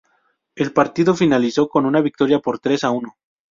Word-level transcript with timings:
El 0.55 0.73
partido 0.73 1.13
finalizó 1.13 1.67
con 1.69 1.85
una 1.85 2.01
victoria 2.01 2.39
por 2.39 2.57
tres 2.57 2.83
a 2.83 2.89
uno. 2.89 3.17